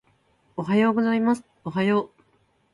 [0.57, 2.21] おはようございますおはよう